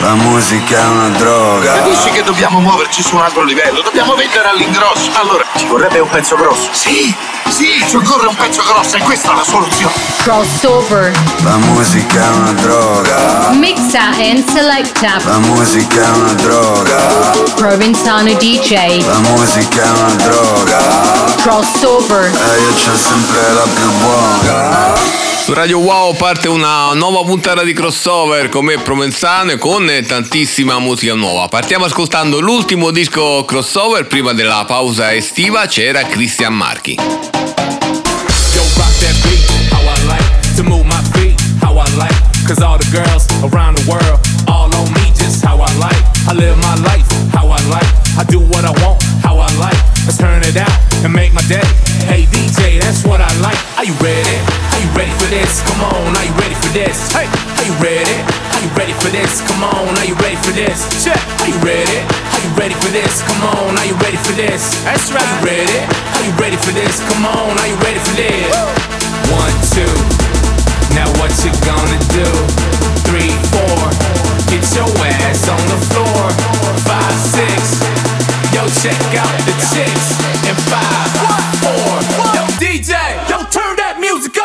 [0.00, 1.74] la musica è una droga.
[1.74, 3.82] Capisci che dobbiamo muoverci su un altro livello?
[3.82, 5.10] Dobbiamo vendere all'ingrosso.
[5.14, 6.68] Allora, ci vorrebbe un pezzo grosso.
[6.72, 7.14] Sì,
[7.48, 9.92] sì, ci occorre un pezzo grosso e questa è la soluzione.
[10.22, 11.12] Crossover.
[11.42, 13.50] La musica è una droga.
[13.52, 15.16] Mixa and selecta.
[15.24, 16.96] La musica è una droga.
[17.54, 19.04] Provenzano DJ.
[19.04, 20.78] La musica è una droga.
[21.42, 22.24] Crossover.
[22.24, 25.29] E io c'ho sempre la più buona.
[25.50, 30.78] Su Radio Wow parte una nuova puntata di crossover con me Provenzano e con tantissima
[30.78, 31.48] musica nuova.
[31.48, 36.94] Partiamo ascoltando l'ultimo disco crossover prima della pausa estiva, c'era Christian Marchi.
[36.94, 37.02] Yo,
[38.76, 42.14] rock that beat, how I like to move my feet, how I like,
[42.46, 46.00] cause all the girls around the world, all on me, just how I like.
[46.28, 49.89] I live my life, how I like, I do what I want, how I like.
[50.08, 50.72] Let's turn it out
[51.04, 51.64] and make my day.
[52.08, 53.60] Hey DJ, that's what I like.
[53.76, 54.36] Are you ready?
[54.72, 55.60] Are you ready for this?
[55.68, 57.12] Come on, are you ready for this?
[57.12, 58.16] Hey, are you ready?
[58.56, 59.44] Are you ready for this?
[59.44, 60.88] Come on, are you ready for this?
[61.04, 61.20] Check.
[61.44, 62.00] Are you ready?
[62.00, 63.20] Are you ready for this?
[63.28, 64.72] Come on, are you ready for this?
[64.88, 65.20] That's right.
[65.20, 65.78] Are you ready?
[65.84, 67.04] Are you ready for this?
[67.12, 68.48] Come on, are you ready for this?
[69.28, 69.94] One, two.
[70.96, 72.28] Now what you gonna do?
[73.04, 73.78] Three, four.
[74.48, 74.88] Get your
[75.28, 76.24] ass on the floor.
[76.88, 77.99] Five, six.
[78.52, 80.18] Yo, check out the chicks.
[80.42, 81.10] And five,
[81.62, 82.02] four.
[82.34, 82.98] Yo, DJ.
[83.30, 84.39] Yo, turn that music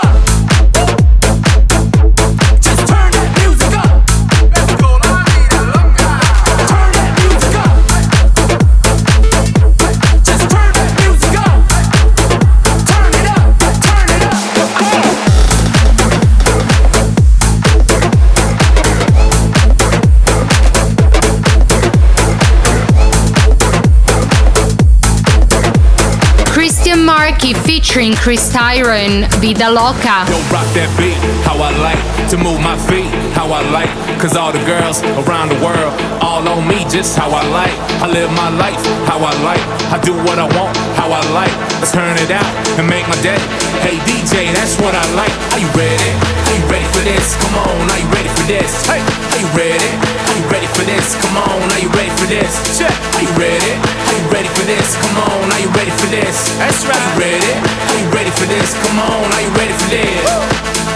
[27.30, 27.36] up.
[27.66, 30.26] Featuring Chris Tyron, Vida Loca.
[30.30, 31.98] Yo, rock that beat, how I like
[32.30, 33.90] to move my feet, how I like,
[34.22, 37.74] cause all the girls around the world, all on me, just how I like.
[38.02, 38.78] I live my life,
[39.10, 39.62] how I like.
[39.90, 41.54] I do what I want, how I like.
[41.82, 43.42] Let's turn it out and make my day.
[43.82, 45.34] Hey DJ, that's what I like.
[45.54, 46.45] Are you ready?
[46.56, 47.36] You ready for this?
[47.44, 48.88] Come on, are you ready for this?
[48.88, 49.92] Hey, are you ready?
[50.00, 51.20] Are you ready for this?
[51.20, 52.56] Come on, are you ready for this?
[52.80, 52.96] Check.
[53.20, 53.76] Are you ready?
[53.76, 54.96] Are you ready for this?
[55.04, 56.56] Come on, are you ready for this?
[56.56, 56.96] That's right.
[56.96, 57.52] Are you ready?
[57.60, 58.72] Are you ready for this?
[58.88, 60.24] Come on, are you ready for this?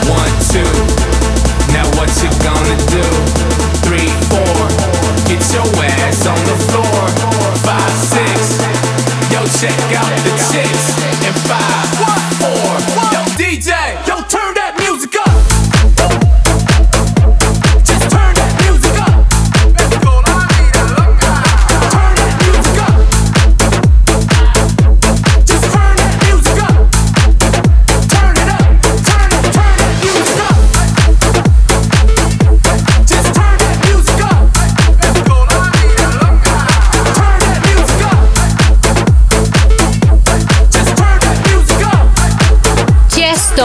[0.08, 0.72] One, two.
[1.76, 3.03] Now what you gonna do?
[3.84, 4.56] Three, four.
[5.28, 7.00] Get your ass on the floor.
[7.68, 8.64] Five, six.
[9.28, 10.96] Yo, check out the chicks.
[11.28, 11.88] And five,
[12.40, 12.80] four.
[13.12, 13.76] Yo, DJ.
[14.08, 14.48] Yo, turn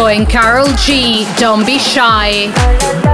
[0.09, 1.27] and Carol G.
[1.37, 3.14] Don't be shy.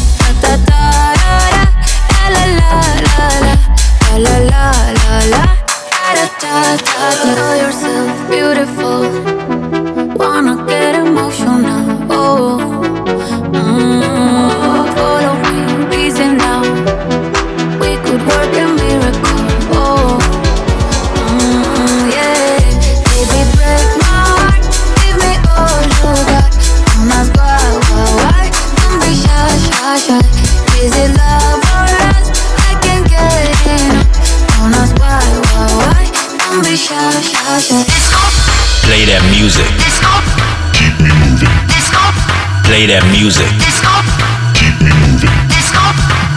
[42.91, 43.47] that music.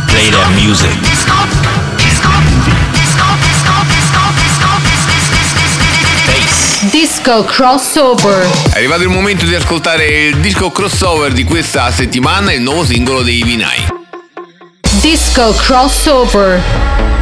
[0.06, 0.88] Play that music.
[6.90, 8.46] Disco Crossover.
[8.72, 13.22] È arrivato il momento di ascoltare il disco crossover di questa settimana, il nuovo singolo
[13.22, 13.86] dei Vinai.
[15.00, 17.13] Disco Crossover.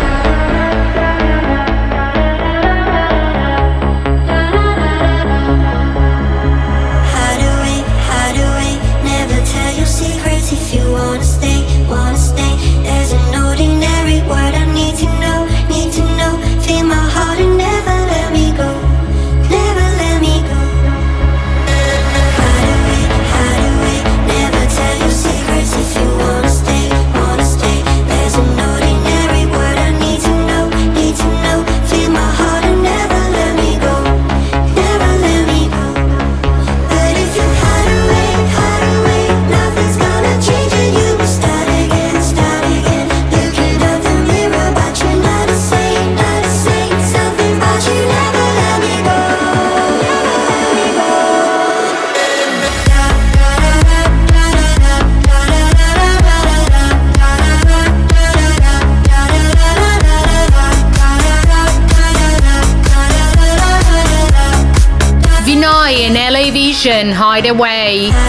[67.47, 68.22] away.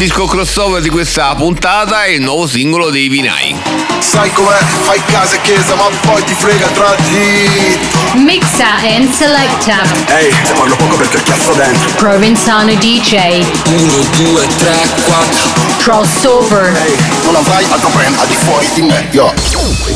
[0.00, 3.54] disco crossover di questa puntata è il nuovo singolo dei Vinai.
[3.98, 4.56] Sai com'è?
[4.80, 7.78] Fai casa e chiesa, ma poi ti frega tra di.
[8.14, 9.82] Mixa and selecta.
[10.06, 11.90] Ehi, hey, te parlo poco perché ho chiasso dentro.
[11.96, 13.44] Provinzano DJ.
[13.66, 15.50] 1, 2, 3, 4.
[15.80, 16.74] Crossover.
[16.76, 19.30] Ehi, hey, non avrai altro brand al di fuori di me, yo.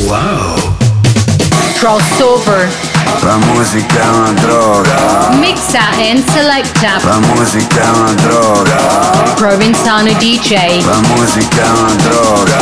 [0.03, 0.75] Wow.
[1.79, 2.84] Crossover.
[3.21, 5.29] La música è una droga.
[5.39, 6.99] Mixa and selecta.
[7.03, 8.75] La musica è una droga.
[9.35, 10.83] Provinzano DJ.
[10.85, 12.57] La musica è una droga.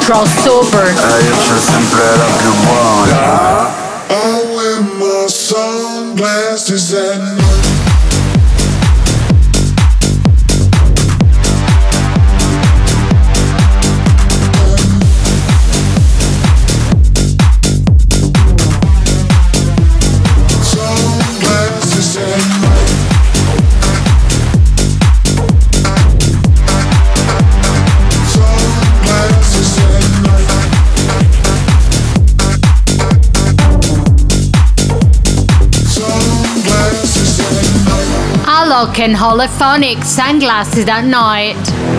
[0.00, 0.86] Crossover.
[0.86, 3.86] E eh, io c'ho sempre la più buona.
[4.08, 7.77] Oh, in my sunglasses and
[38.78, 41.97] Vulcan holophonic sunglasses at night.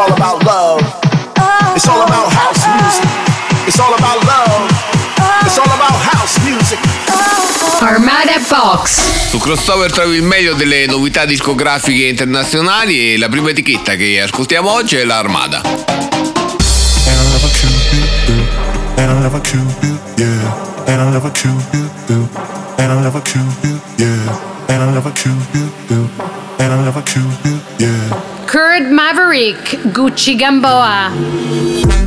[0.00, 0.80] all about love.
[1.74, 3.04] It's all about house music.
[3.66, 4.70] It's all about love.
[5.44, 6.78] It's all about house music.
[7.82, 9.28] Armada Box.
[9.28, 14.70] Su Crossover trovi il meglio delle novità discografiche internazionali e la prima etichetta che ascoltiamo
[14.70, 15.60] oggi è l'Armada.
[27.02, 27.59] And
[28.60, 29.56] Curd Maverick,
[29.90, 31.99] Gucci Gamboa.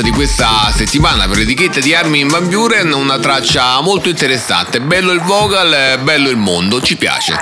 [0.00, 4.80] traccia di questa settimana per l'etichetta di Armin Van Buren, una traccia molto interessante.
[4.80, 7.34] Bello il vocal, bello il mondo, ci piace.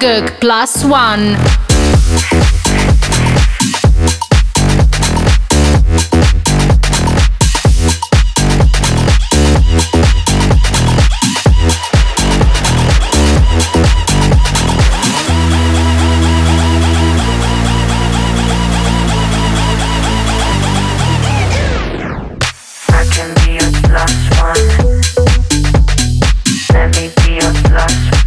[0.00, 1.67] I Plus One.
[23.18, 25.02] can be plus one.
[26.72, 28.17] Let me be your plus one.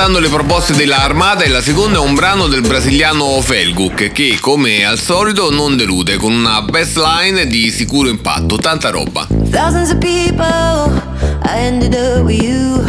[0.00, 4.38] Ascoltando le proposte della Armata e la seconda è un brano del brasiliano Felguk che,
[4.40, 9.26] come al solito, non delude con una best line di sicuro impatto, tanta roba.
[9.50, 11.02] Thousands of people,
[11.44, 12.82] I ended up with you.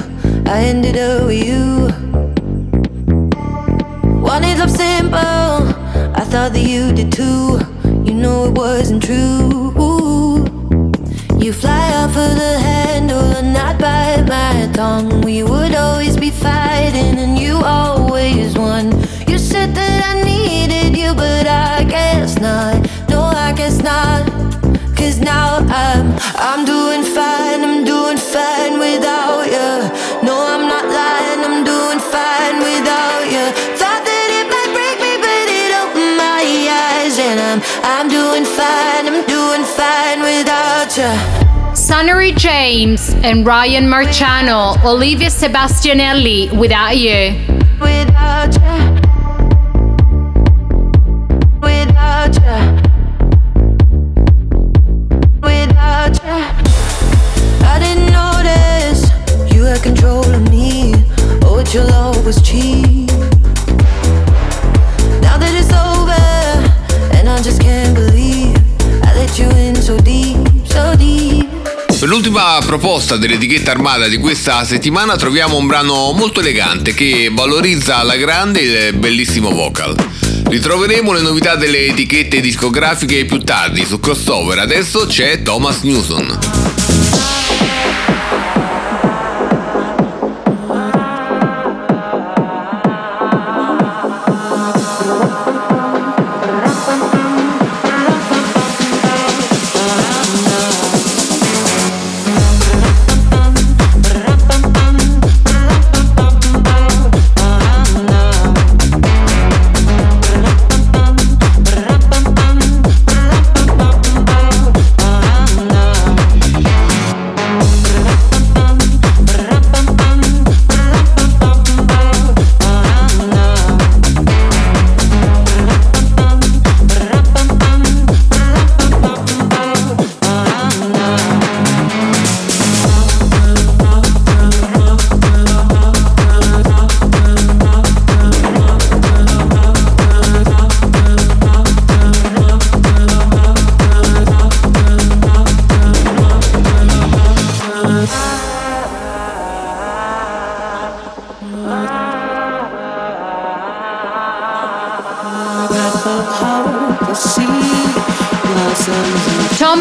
[0.46, 1.94] I ended up with you.
[4.22, 5.68] Wanted love simple,
[6.16, 7.60] I thought that you did too.
[8.06, 9.71] You know it wasn't true.
[11.42, 15.22] You fly off of the handle and not bite my tongue.
[15.22, 18.92] We would always be fighting and you always won.
[19.28, 22.88] You said that I needed you, but I guess not.
[23.10, 24.30] No, I guess not.
[24.96, 29.72] Cause now I'm I'm doing fine, I'm doing fine without you.
[30.22, 33.81] No, I'm not lying, I'm doing fine without you.
[37.84, 41.76] I'm doing fine, I'm doing fine without you.
[41.76, 47.36] Sunnery James and Ryan Marciano, Olivia Sebastianelli, Without You.
[47.80, 48.78] Without you,
[51.62, 52.81] without you,
[72.82, 78.62] proposta dell'etichetta armata di questa settimana troviamo un brano molto elegante che valorizza alla grande
[78.62, 79.96] il bellissimo vocal.
[80.50, 86.51] Ritroveremo le novità delle etichette discografiche più tardi su crossover, adesso c'è Thomas Newson.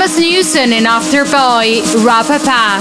[0.01, 2.81] Thomas Newson and After Boy, Rapapa.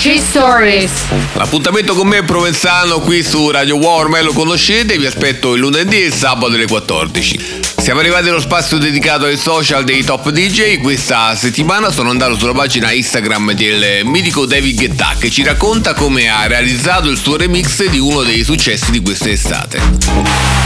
[0.00, 0.92] DJ Stories.
[1.34, 6.00] L'appuntamento con me è Provenzano qui su Radio Warm, lo conoscete, vi aspetto il lunedì
[6.00, 7.38] e il sabato alle 14.
[7.76, 12.54] Siamo arrivati allo spazio dedicato ai social dei top DJ, questa settimana sono andato sulla
[12.54, 17.86] pagina Instagram del mitico David Guetta che ci racconta come ha realizzato il suo remix
[17.86, 20.59] di uno dei successi di quest'estate.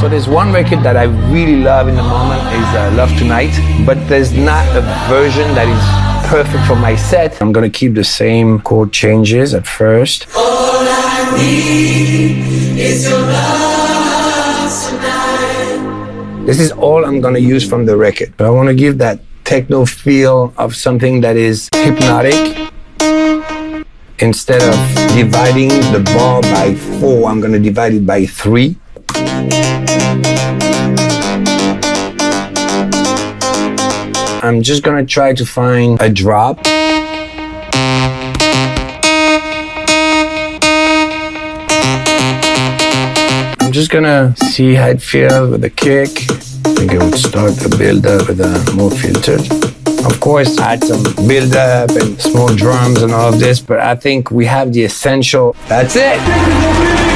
[0.00, 3.52] So there's one record that I really love in the moment is uh, Love Tonight,
[3.84, 7.42] but there's not a version that is perfect for my set.
[7.42, 10.26] I'm gonna keep the same chord changes at first.
[10.34, 16.46] All I need is your love tonight.
[16.46, 19.84] This is all I'm gonna use from the record, but I wanna give that techno
[19.84, 22.72] feel of something that is hypnotic.
[24.18, 24.76] Instead of
[25.14, 28.78] dividing the bar by four, I'm gonna divide it by three.
[34.42, 36.60] I'm just gonna try to find a drop.
[43.60, 46.08] I'm just gonna see how it feels with the kick.
[46.10, 49.46] I think I would start the build up with a more filtered.
[50.04, 53.94] Of course, add some build up and small drums and all of this, but I
[53.94, 55.54] think we have the essential.
[55.68, 57.09] That's it.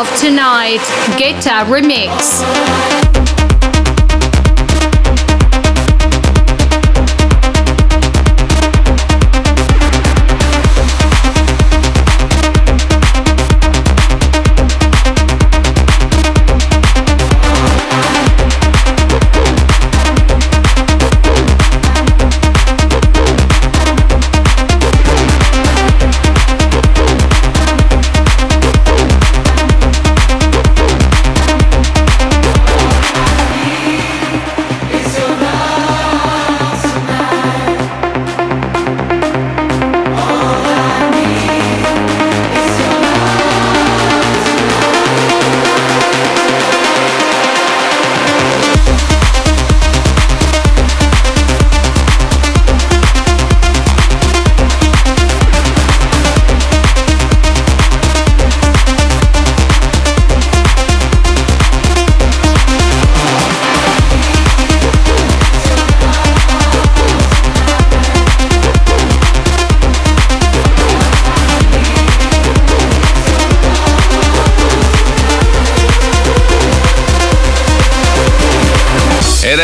[0.00, 0.80] Love Tonight,
[1.18, 2.59] Guitar Remix.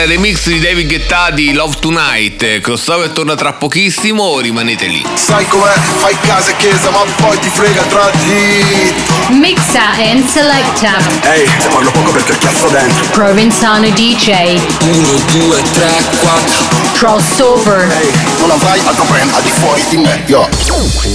[0.06, 2.60] Remix di David Guetta di Love Tonight.
[2.60, 5.04] Crossover torna tra pochissimo, rimanete lì.
[5.14, 5.72] Sai com'è?
[5.96, 8.94] Fai casa e chiesa, ma poi ti frega tra di.
[9.30, 10.96] Mixa and Selecta.
[11.22, 13.06] Ehi, se parlo poco perché cazzo dentro.
[13.10, 14.60] Provenzano DJ.
[14.80, 15.90] 1, 2, 3,
[16.20, 16.64] 4.
[16.94, 17.90] Crossover.
[17.90, 20.48] Ehi, non avrai altro brand al di fuori di me, yo.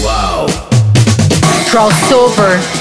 [0.01, 0.51] Wow.
[1.67, 2.80] Crossover.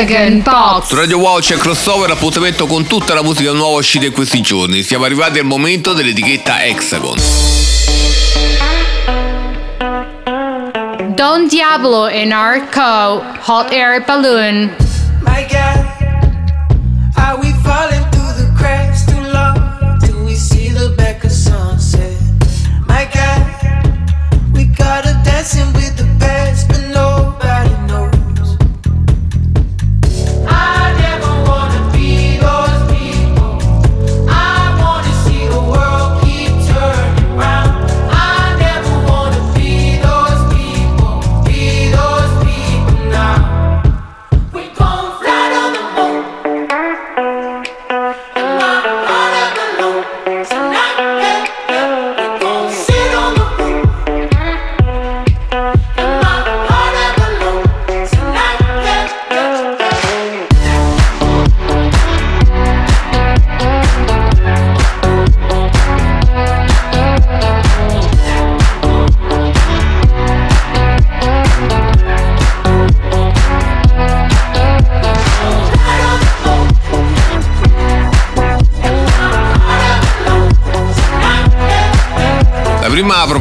[0.00, 0.86] Hexagon Box.
[0.86, 4.82] Su Radio Wow c'è crossover, appuntamento con tutta la musica nuova uscita in questi giorni.
[4.82, 7.18] Siamo arrivati al momento dell'etichetta Hexagon.
[11.14, 14.74] Don Diablo in Arco, Hot Air Balloon.
[15.20, 15.84] My God,
[17.16, 19.98] are we falling through the cracks too long?
[20.00, 22.16] Till we see the back of sunset.
[22.86, 23.44] My God,
[24.54, 25.99] we got her dancing with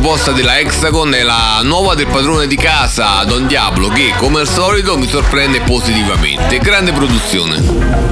[0.09, 4.47] proposta della Hexagon è la nuova del padrone di casa, Don Diablo, che come al
[4.47, 6.57] solito mi sorprende positivamente.
[6.57, 8.08] Grande produzione.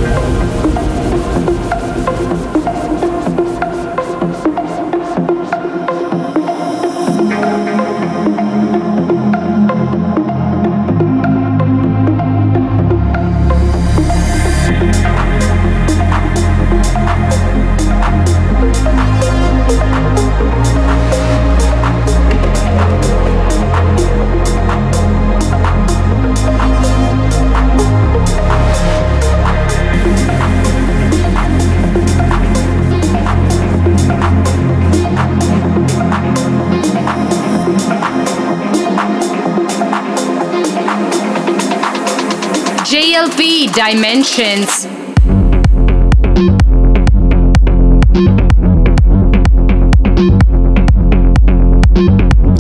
[43.78, 44.88] Dimensions.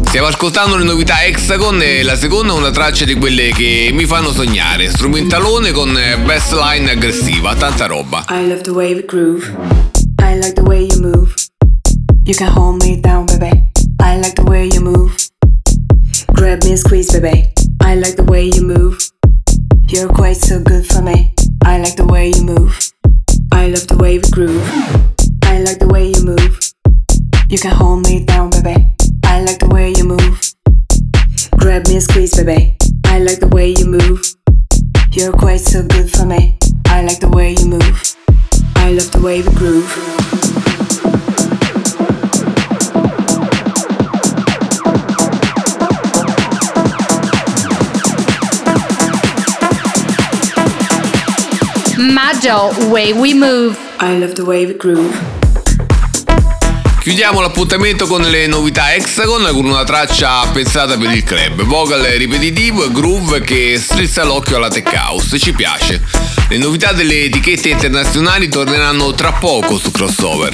[0.03, 4.05] Stiamo ascoltando le novità Hexagon e la seconda è una traccia di quelle che mi
[4.05, 4.89] fanno sognare.
[4.89, 8.23] Strumentalone con eh, bassline aggressiva, tanta roba.
[8.29, 9.51] I love the way we groove.
[10.21, 11.33] I like the way you move.
[12.25, 13.25] You can hold me down,
[19.97, 21.33] You're quite so good for me.
[21.65, 22.93] I like the way you move.
[23.51, 24.61] I love the way we groove.
[25.41, 26.71] I like the way you move.
[27.49, 28.91] You can hold me down, baby.
[29.23, 30.53] I like the way you move.
[31.57, 32.77] Grab me and squeeze, baby.
[33.05, 34.35] I like the way you move.
[35.13, 36.59] You're quite so good for me.
[36.85, 38.15] I like the way you move.
[38.75, 40.36] I love the way we groove.
[51.97, 53.75] Majo, Way We Move.
[53.99, 55.17] I love the way we groove.
[56.99, 62.85] Chiudiamo l'appuntamento con le novità Hexagon con una traccia pensata per il club, vocal ripetitivo
[62.85, 66.03] e groove che strizza l'occhio alla tech house, ci piace.
[66.49, 70.53] Le novità delle etichette internazionali torneranno tra poco su Crossover.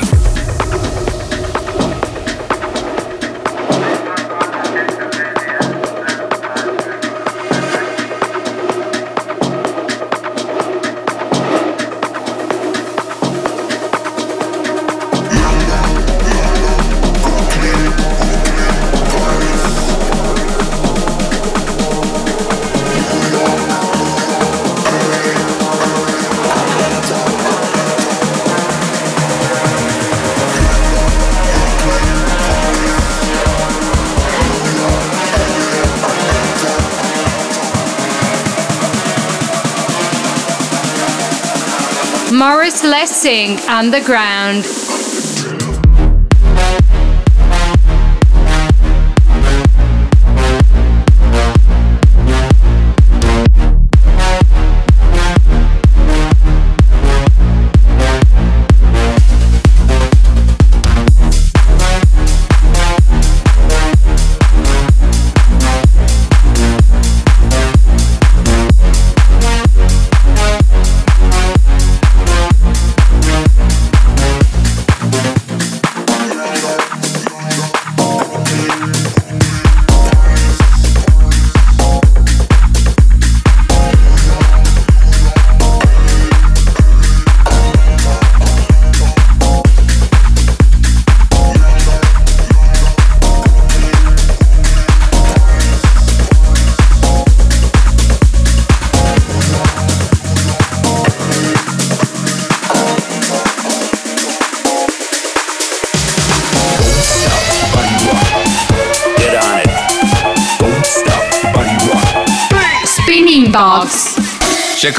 [42.46, 44.66] Morris Lessing and the ground.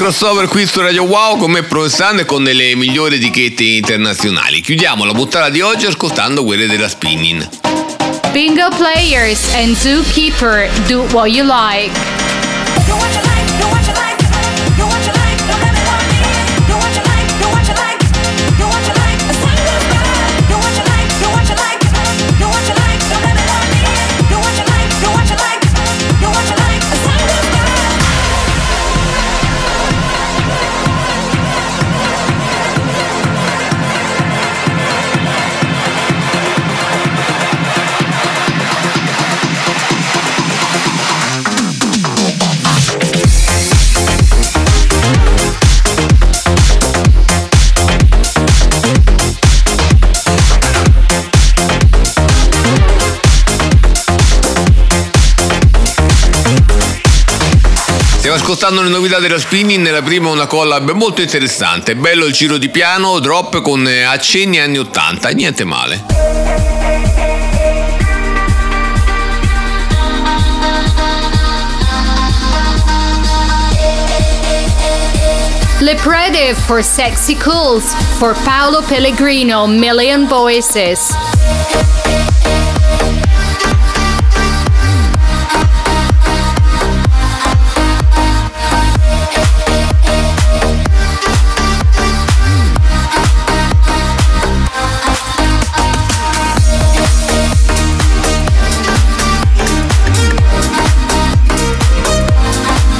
[0.05, 4.61] Crossover qui su Radio Wow con me Provenzano e con le migliori etichette internazionali.
[4.61, 7.49] Chiudiamo la puntata di oggi ascoltando quelle della Spinning.
[8.31, 13.24] Bingo Players and Zookeeper do what you like.
[58.47, 62.69] Ascoltando le novità della Spinning, nella prima una collab molto interessante, bello il giro di
[62.69, 66.03] piano, drop con eh, accenni anni 80, niente male.
[75.79, 81.15] Le Prede for Sexy Cools for Paolo Pellegrino, Million Voices.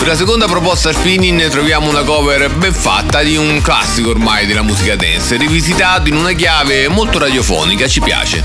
[0.05, 4.61] La seconda proposta Spinning ne troviamo una cover ben fatta di un classico ormai della
[4.61, 8.43] musica dance, rivisitato in una chiave molto radiofonica, ci piace.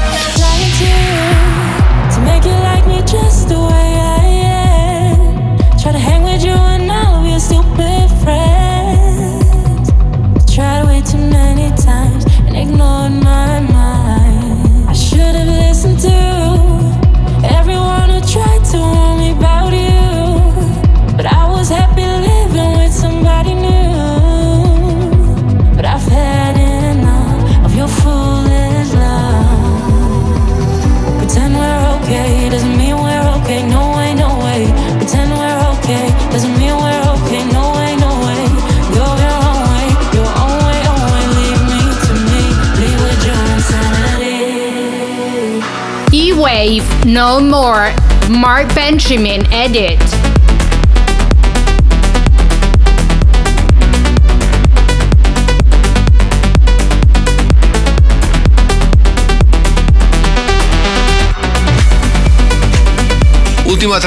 [12.52, 14.88] Ignored my mind.
[14.88, 16.39] I should have listened to
[47.06, 47.94] No More,
[48.28, 50.29] Mark Benjamin Edit.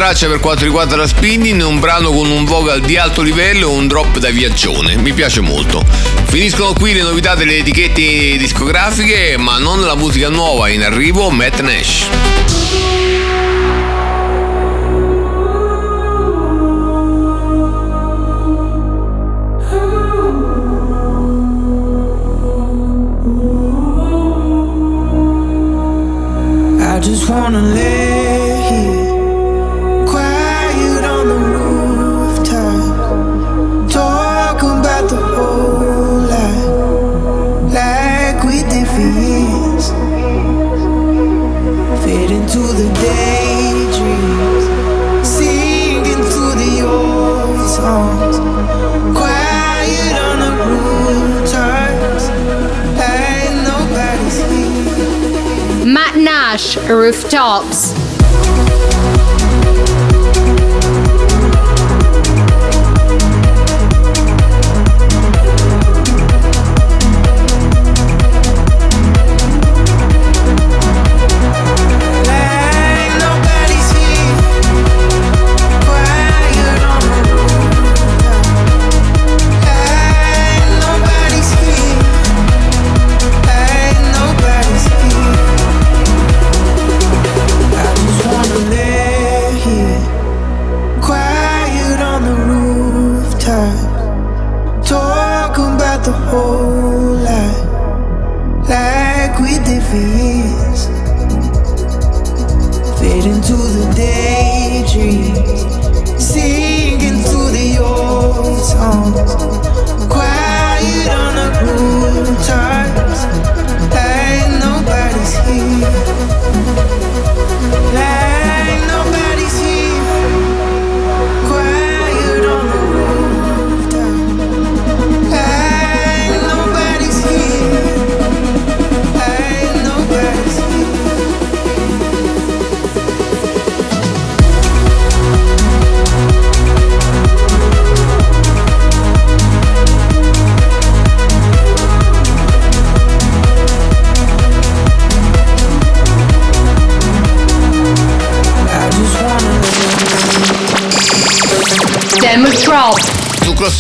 [0.04, 3.78] Traccia per quanto riguarda la spinning, un brano con un vocal di alto livello e
[3.78, 5.82] un drop da viaggione, mi piace molto.
[6.26, 11.62] Finiscono qui le novità delle etichette discografiche, ma non la musica nuova, in arrivo Matt
[11.62, 13.23] Nash.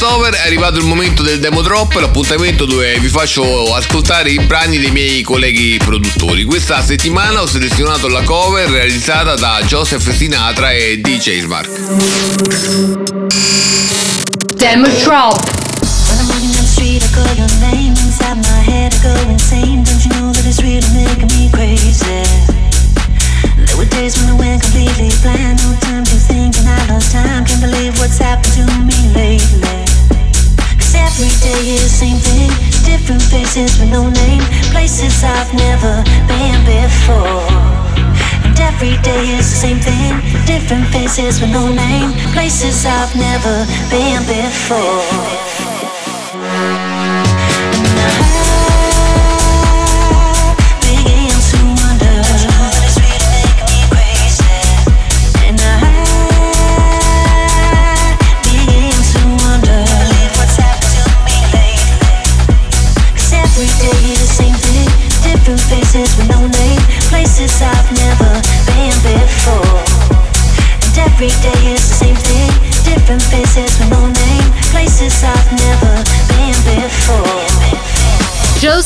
[0.04, 4.78] Crossover è arrivato il momento del demo drop, l'appuntamento dove vi faccio ascoltare i brani
[4.78, 6.44] dei miei colleghi produttori.
[6.44, 11.70] Questa settimana ho selezionato la cover realizzata da Joseph Sinatra e DJ Smart.
[14.56, 15.40] Demo drop.
[16.66, 18.94] Street, I call your name inside my head.
[18.94, 19.84] I go insane.
[19.84, 22.24] Don't you know that it's really making me crazy?
[23.56, 25.62] There were days when I went completely blind.
[25.62, 27.46] No time to think, and I lost time.
[27.46, 29.83] Can't believe what's happened to me lately.
[30.96, 32.50] Every day is the same thing.
[32.84, 34.42] Different faces with no name.
[34.72, 37.48] Places I've never been before.
[38.46, 40.22] And every day is the same thing.
[40.46, 42.12] Different faces with no name.
[42.34, 45.64] Places I've never been before.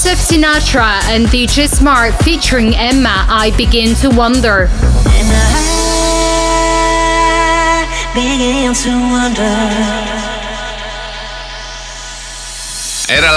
[0.07, 4.67] Joseph Sinatra and DJ Smart featuring Emma, I Begin to Wonder.
[8.13, 10.16] Begin to wonder.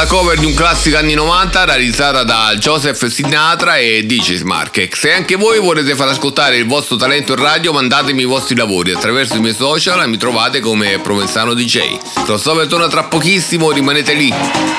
[0.01, 4.94] La cover di un classico anni 90 realizzata da Joseph Sinatra e DJ Smart.
[4.94, 8.92] Se anche voi volete far ascoltare il vostro talento in radio, mandatemi i vostri lavori
[8.92, 11.98] attraverso i miei social e mi trovate come Provenzano DJ.
[12.24, 14.32] Crossover torna tra pochissimo, rimanete lì.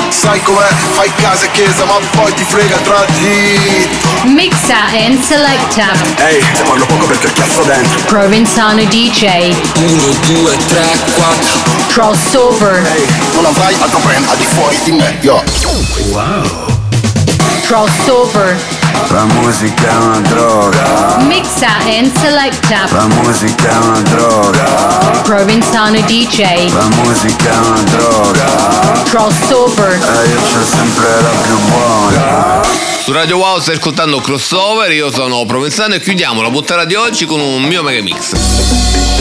[0.09, 0.67] Sai com'è?
[0.91, 3.87] Fai casa e chiesa, ma poi ti frega tra di.
[4.23, 5.91] Mixa and selecta.
[6.17, 8.01] Ehi, se parlo poco perché chiasso dentro.
[8.05, 9.53] Provenzano DJ.
[9.75, 11.81] 1, 2, 3, 4.
[11.87, 12.81] Crossover.
[13.33, 15.43] Non avrai altro brand al di fuori di me, yo.
[16.09, 16.43] Wow.
[17.65, 18.57] Crossover.
[19.09, 21.17] La musica è una droga.
[21.21, 22.87] Mixa and selecta.
[22.91, 24.63] La musica è una droga.
[25.23, 26.71] Provenzano DJ.
[26.73, 29.03] La musica è una droga.
[29.09, 29.91] Crossover.
[29.91, 32.61] E io c'ho sempre la più buona.
[33.03, 37.25] Su Radio Wow stai ascoltando Crossover, io sono Provenzano e chiudiamo la puntata di oggi
[37.25, 39.20] con un mio mega mix.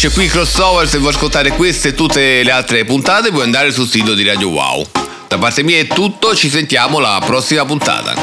[0.00, 3.86] Finisce qui crossover, se vuoi ascoltare queste e tutte le altre puntate puoi andare sul
[3.86, 4.86] sito di Radio Wow.
[5.28, 8.14] Da parte mia è tutto, ci sentiamo alla prossima puntata.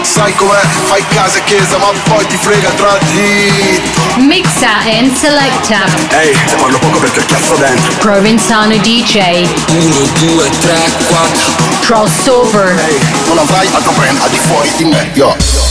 [0.00, 5.84] Sai com'è, fai casa e chiesa ma poi ti frega il tragitto Mixa and selecta.
[6.08, 9.46] Ehi, se parlo poco perché ho chiasso dentro Provenzano DJ.
[9.68, 12.82] 1, 2, 3, 4 Crossover.
[13.26, 15.63] Non avrai altro brand al di fuori di me, yo